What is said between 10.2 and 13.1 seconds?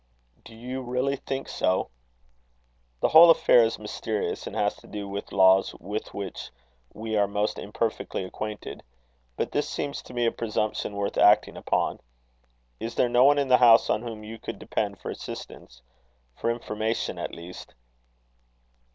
a presumption worth acting upon. Is there